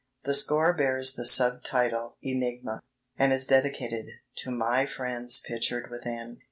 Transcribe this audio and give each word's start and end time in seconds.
The 0.23 0.33
score 0.33 0.73
bears 0.73 1.13
the 1.13 1.27
sub 1.27 1.61
title 1.63 2.17
"Enigma," 2.23 2.79
and 3.19 3.31
is 3.31 3.45
dedicated 3.45 4.07
"to 4.37 4.49
my 4.49 4.87
friends 4.87 5.41
pictured 5.41 5.91
within." 5.91 6.39